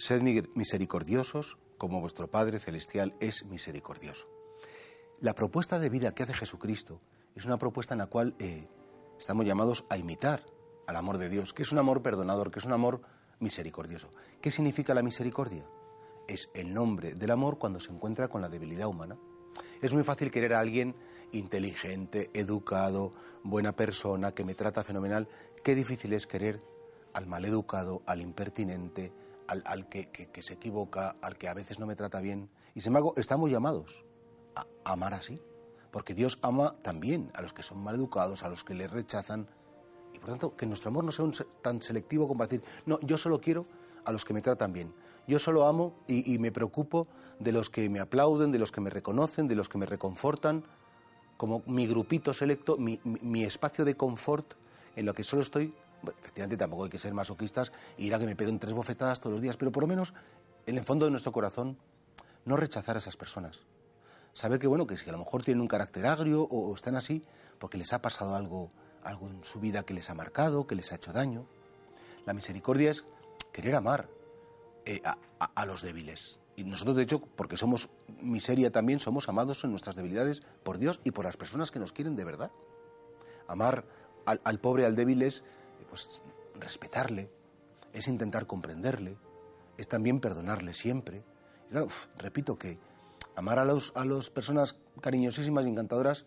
Sed 0.00 0.22
misericordiosos 0.54 1.58
como 1.76 2.00
vuestro 2.00 2.26
Padre 2.26 2.58
Celestial 2.58 3.14
es 3.20 3.44
misericordioso. 3.44 4.30
La 5.20 5.34
propuesta 5.34 5.78
de 5.78 5.90
vida 5.90 6.14
que 6.14 6.22
hace 6.22 6.32
Jesucristo 6.32 7.02
es 7.34 7.44
una 7.44 7.58
propuesta 7.58 7.92
en 7.92 7.98
la 7.98 8.06
cual 8.06 8.34
eh, 8.38 8.66
estamos 9.18 9.44
llamados 9.44 9.84
a 9.90 9.98
imitar 9.98 10.42
al 10.86 10.96
amor 10.96 11.18
de 11.18 11.28
Dios, 11.28 11.52
que 11.52 11.64
es 11.64 11.70
un 11.70 11.76
amor 11.76 12.00
perdonador, 12.00 12.50
que 12.50 12.60
es 12.60 12.64
un 12.64 12.72
amor 12.72 13.02
misericordioso. 13.40 14.08
¿Qué 14.40 14.50
significa 14.50 14.94
la 14.94 15.02
misericordia? 15.02 15.66
Es 16.26 16.48
el 16.54 16.72
nombre 16.72 17.12
del 17.12 17.30
amor 17.30 17.58
cuando 17.58 17.78
se 17.78 17.92
encuentra 17.92 18.28
con 18.28 18.40
la 18.40 18.48
debilidad 18.48 18.88
humana. 18.88 19.18
Es 19.82 19.92
muy 19.92 20.02
fácil 20.02 20.30
querer 20.30 20.54
a 20.54 20.60
alguien 20.60 20.96
inteligente, 21.32 22.30
educado, 22.32 23.12
buena 23.42 23.76
persona, 23.76 24.32
que 24.32 24.46
me 24.46 24.54
trata 24.54 24.82
fenomenal. 24.82 25.28
Qué 25.62 25.74
difícil 25.74 26.14
es 26.14 26.26
querer 26.26 26.62
al 27.12 27.26
maleducado, 27.26 28.02
al 28.06 28.22
impertinente, 28.22 29.12
al, 29.50 29.88
que, 29.88 30.30
se 30.40 30.54
equivoca, 30.54 31.16
al 31.20 31.36
que 31.36 31.48
a 31.48 31.54
veces 31.54 31.78
no 31.78 31.86
me 31.86 31.96
trata 31.96 32.20
bien. 32.20 32.50
Y 32.74 32.80
sin 32.80 32.90
embargo, 32.90 33.14
estamos 33.16 33.50
llamados 33.50 34.04
a 34.54 34.66
amar 34.84 35.14
así, 35.14 35.40
porque 35.90 36.14
Dios 36.14 36.38
ama 36.42 36.76
también 36.82 37.30
a 37.34 37.42
los 37.42 37.52
que 37.52 37.62
son 37.62 37.82
maleducados, 37.82 38.44
a 38.44 38.48
los 38.48 38.62
que 38.62 38.74
le 38.74 38.86
rechazan. 38.86 39.48
Y 40.14 40.18
por 40.18 40.30
tanto, 40.30 40.56
que 40.56 40.66
nuestro 40.66 40.90
amor 40.90 41.04
no 41.04 41.12
sea 41.12 41.26
tan 41.62 41.82
selectivo 41.82 42.28
como 42.28 42.44
decir, 42.44 42.62
no, 42.86 43.00
yo 43.00 43.18
solo 43.18 43.40
quiero 43.40 43.66
a 44.04 44.12
los 44.12 44.24
que 44.24 44.34
me 44.34 44.40
tratan 44.40 44.72
bien. 44.72 44.94
Yo 45.26 45.38
solo 45.38 45.66
amo 45.66 45.94
y, 46.06 46.38
me 46.38 46.50
preocupo 46.50 47.06
de 47.38 47.52
los 47.52 47.70
que 47.70 47.88
me 47.88 48.00
aplauden, 48.00 48.52
de 48.52 48.58
los 48.58 48.72
que 48.72 48.80
me 48.80 48.90
reconocen, 48.90 49.48
de 49.48 49.54
los 49.54 49.68
que 49.68 49.78
me 49.78 49.86
reconfortan, 49.86 50.64
como 51.36 51.62
mi 51.66 51.86
grupito 51.86 52.34
selecto, 52.34 52.76
mi, 52.76 53.00
mi 53.04 53.44
espacio 53.44 53.84
de 53.84 53.96
confort 53.96 54.54
en 54.96 55.06
lo 55.06 55.14
que 55.14 55.24
solo 55.24 55.42
estoy 55.42 55.72
efectivamente 56.20 56.56
tampoco 56.56 56.84
hay 56.84 56.90
que 56.90 56.98
ser 56.98 57.12
masoquistas 57.14 57.72
y 57.96 58.06
ir 58.06 58.14
a 58.14 58.18
que 58.18 58.26
me 58.26 58.36
peguen 58.36 58.58
tres 58.58 58.72
bofetadas 58.72 59.20
todos 59.20 59.32
los 59.32 59.40
días, 59.40 59.56
pero 59.56 59.72
por 59.72 59.82
lo 59.82 59.86
menos 59.86 60.14
en 60.66 60.78
el 60.78 60.84
fondo 60.84 61.04
de 61.04 61.10
nuestro 61.10 61.32
corazón 61.32 61.78
no 62.44 62.56
rechazar 62.56 62.96
a 62.96 62.98
esas 62.98 63.16
personas. 63.16 63.60
Saber 64.32 64.58
que 64.58 64.66
bueno, 64.66 64.86
que 64.86 64.96
si 64.96 65.08
a 65.08 65.12
lo 65.12 65.18
mejor 65.18 65.42
tienen 65.42 65.60
un 65.60 65.68
carácter 65.68 66.06
agrio 66.06 66.42
o, 66.42 66.74
están 66.74 66.96
así 66.96 67.22
porque 67.58 67.78
les 67.78 67.92
ha 67.92 68.00
pasado 68.00 68.36
algo, 68.36 68.70
algo 69.02 69.28
en 69.28 69.42
su 69.44 69.60
vida 69.60 69.82
que 69.82 69.94
les 69.94 70.08
ha 70.10 70.14
marcado, 70.14 70.66
que 70.66 70.74
les 70.74 70.92
ha 70.92 70.96
hecho 70.96 71.12
daño. 71.12 71.46
La 72.26 72.32
misericordia 72.32 72.90
es 72.90 73.04
querer 73.52 73.74
amar 73.74 74.08
eh, 74.84 75.02
a, 75.04 75.66
los 75.66 75.82
débiles. 75.82 76.40
Y 76.56 76.64
nosotros, 76.64 76.96
de 76.96 77.02
hecho, 77.02 77.20
porque 77.20 77.56
somos 77.56 77.88
miseria 78.20 78.70
también, 78.70 79.00
somos 79.00 79.28
amados 79.28 79.64
en 79.64 79.70
nuestras 79.70 79.96
debilidades 79.96 80.42
por 80.62 80.78
Dios 80.78 81.00
y 81.04 81.10
por 81.10 81.24
las 81.24 81.36
personas 81.36 81.70
que 81.70 81.78
nos 81.78 81.92
quieren 81.92 82.16
de 82.16 82.24
verdad. 82.24 82.50
Amar 83.48 83.84
al, 84.26 84.40
al 84.44 84.60
pobre, 84.60 84.86
al 84.86 84.96
débil 84.96 85.22
es 85.22 85.42
pues 85.88 86.22
respetarle, 86.58 87.30
es 87.92 88.08
intentar 88.08 88.46
comprenderle, 88.46 89.16
es 89.76 89.88
también 89.88 90.20
perdonarle 90.20 90.74
siempre. 90.74 91.24
Y 91.68 91.72
claro, 91.72 91.88
repito 92.18 92.58
que 92.58 92.78
amar 93.36 93.58
a 93.58 93.64
las 93.64 93.92
a 93.94 94.04
los 94.04 94.30
personas 94.30 94.76
cariñosísimas 95.00 95.66
y 95.66 95.70
encantadoras 95.70 96.26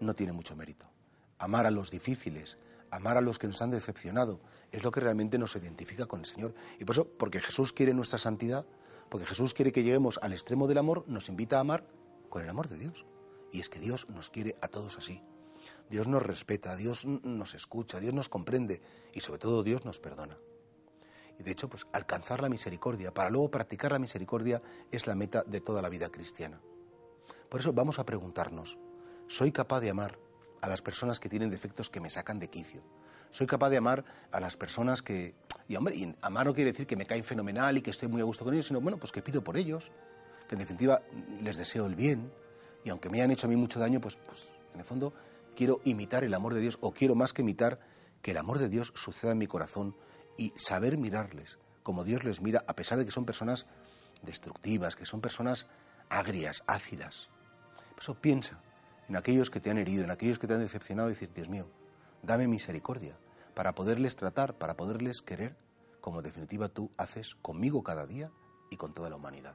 no 0.00 0.14
tiene 0.14 0.32
mucho 0.32 0.56
mérito. 0.56 0.90
Amar 1.38 1.66
a 1.66 1.70
los 1.70 1.90
difíciles, 1.90 2.58
amar 2.90 3.16
a 3.16 3.20
los 3.20 3.38
que 3.38 3.46
nos 3.46 3.60
han 3.62 3.70
decepcionado, 3.70 4.40
es 4.72 4.84
lo 4.84 4.90
que 4.90 5.00
realmente 5.00 5.38
nos 5.38 5.56
identifica 5.56 6.06
con 6.06 6.20
el 6.20 6.26
Señor. 6.26 6.54
Y 6.78 6.84
por 6.84 6.94
eso, 6.94 7.08
porque 7.08 7.40
Jesús 7.40 7.72
quiere 7.72 7.94
nuestra 7.94 8.18
santidad, 8.18 8.66
porque 9.08 9.26
Jesús 9.26 9.54
quiere 9.54 9.72
que 9.72 9.82
lleguemos 9.82 10.18
al 10.22 10.32
extremo 10.32 10.66
del 10.66 10.78
amor, 10.78 11.04
nos 11.06 11.28
invita 11.28 11.58
a 11.58 11.60
amar 11.60 11.86
con 12.28 12.42
el 12.42 12.48
amor 12.48 12.68
de 12.68 12.78
Dios. 12.78 13.06
Y 13.52 13.60
es 13.60 13.68
que 13.68 13.78
Dios 13.78 14.08
nos 14.08 14.30
quiere 14.30 14.56
a 14.60 14.68
todos 14.68 14.98
así. 14.98 15.22
Dios 15.90 16.08
nos 16.08 16.22
respeta, 16.22 16.76
Dios 16.76 17.06
nos 17.06 17.54
escucha, 17.54 18.00
Dios 18.00 18.14
nos 18.14 18.28
comprende 18.28 18.80
y 19.12 19.20
sobre 19.20 19.38
todo 19.38 19.62
Dios 19.62 19.84
nos 19.84 20.00
perdona. 20.00 20.36
Y 21.38 21.42
de 21.42 21.52
hecho, 21.52 21.68
pues 21.68 21.86
alcanzar 21.92 22.40
la 22.40 22.48
misericordia, 22.48 23.12
para 23.12 23.30
luego 23.30 23.50
practicar 23.50 23.92
la 23.92 23.98
misericordia, 23.98 24.62
es 24.90 25.06
la 25.06 25.14
meta 25.14 25.42
de 25.46 25.60
toda 25.60 25.82
la 25.82 25.88
vida 25.88 26.08
cristiana. 26.08 26.60
Por 27.48 27.60
eso 27.60 27.72
vamos 27.72 27.98
a 27.98 28.06
preguntarnos, 28.06 28.78
¿soy 29.28 29.52
capaz 29.52 29.80
de 29.80 29.90
amar 29.90 30.18
a 30.60 30.68
las 30.68 30.82
personas 30.82 31.20
que 31.20 31.28
tienen 31.28 31.50
defectos 31.50 31.90
que 31.90 32.00
me 32.00 32.10
sacan 32.10 32.38
de 32.38 32.48
quicio? 32.48 32.82
¿Soy 33.30 33.46
capaz 33.46 33.70
de 33.70 33.76
amar 33.76 34.04
a 34.30 34.40
las 34.40 34.56
personas 34.56 35.02
que... 35.02 35.34
Y 35.68 35.76
hombre, 35.76 36.16
amar 36.22 36.46
no 36.46 36.54
quiere 36.54 36.72
decir 36.72 36.86
que 36.86 36.96
me 36.96 37.06
caen 37.06 37.24
fenomenal 37.24 37.76
y 37.76 37.82
que 37.82 37.90
estoy 37.90 38.08
muy 38.08 38.20
a 38.20 38.24
gusto 38.24 38.44
con 38.44 38.54
ellos, 38.54 38.66
sino, 38.66 38.80
bueno, 38.80 38.98
pues 38.98 39.12
que 39.12 39.20
pido 39.20 39.42
por 39.42 39.56
ellos, 39.56 39.90
que 40.48 40.54
en 40.54 40.60
definitiva 40.60 41.02
les 41.42 41.58
deseo 41.58 41.86
el 41.86 41.96
bien, 41.96 42.32
y 42.84 42.90
aunque 42.90 43.10
me 43.10 43.18
hayan 43.18 43.32
hecho 43.32 43.46
a 43.46 43.50
mí 43.50 43.56
mucho 43.56 43.80
daño, 43.80 44.00
pues, 44.00 44.16
pues 44.16 44.48
en 44.72 44.80
el 44.80 44.86
fondo 44.86 45.12
quiero 45.56 45.80
imitar 45.82 46.22
el 46.22 46.34
amor 46.34 46.54
de 46.54 46.60
Dios 46.60 46.78
o 46.80 46.92
quiero 46.92 47.16
más 47.16 47.32
que 47.32 47.42
imitar 47.42 47.80
que 48.22 48.30
el 48.30 48.36
amor 48.36 48.60
de 48.60 48.68
Dios 48.68 48.92
suceda 48.94 49.32
en 49.32 49.38
mi 49.38 49.48
corazón 49.48 49.96
y 50.36 50.52
saber 50.56 50.98
mirarles 50.98 51.58
como 51.82 52.02
Dios 52.02 52.24
les 52.24 52.42
mira, 52.42 52.64
a 52.66 52.74
pesar 52.74 52.98
de 52.98 53.04
que 53.04 53.12
son 53.12 53.24
personas 53.24 53.66
destructivas, 54.22 54.96
que 54.96 55.04
son 55.04 55.20
personas 55.20 55.68
agrias, 56.08 56.64
ácidas. 56.66 57.30
Por 57.90 58.00
eso 58.00 58.14
piensa 58.14 58.60
en 59.08 59.16
aquellos 59.16 59.50
que 59.50 59.60
te 59.60 59.70
han 59.70 59.78
herido, 59.78 60.02
en 60.02 60.10
aquellos 60.10 60.40
que 60.40 60.48
te 60.48 60.54
han 60.54 60.60
decepcionado 60.60 61.08
y 61.08 61.12
decir, 61.12 61.32
Dios 61.32 61.48
mío, 61.48 61.68
dame 62.22 62.48
misericordia 62.48 63.16
para 63.54 63.76
poderles 63.76 64.16
tratar, 64.16 64.58
para 64.58 64.76
poderles 64.76 65.22
querer, 65.22 65.56
como 66.00 66.18
en 66.18 66.24
definitiva 66.24 66.68
tú 66.68 66.90
haces 66.96 67.36
conmigo 67.36 67.84
cada 67.84 68.04
día 68.04 68.32
y 68.68 68.76
con 68.76 68.92
toda 68.92 69.08
la 69.08 69.14
humanidad. 69.14 69.54